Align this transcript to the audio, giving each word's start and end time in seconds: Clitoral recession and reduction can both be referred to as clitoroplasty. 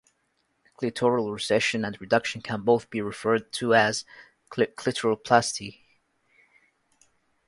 Clitoral 0.81 1.31
recession 1.31 1.85
and 1.85 2.01
reduction 2.01 2.41
can 2.41 2.61
both 2.61 2.89
be 2.89 3.01
referred 3.01 3.51
to 3.53 3.75
as 3.75 4.03
clitoroplasty. 4.49 5.77